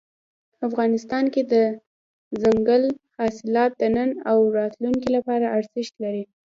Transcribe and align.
افغانستان 0.67 1.23
کې 1.33 1.41
دځنګل 1.51 2.83
حاصلات 3.17 3.71
د 3.81 3.83
نن 3.95 4.09
او 4.31 4.37
راتلونکي 4.59 5.09
لپاره 5.15 5.45
ارزښت 5.57 5.93
لري. 6.03 6.23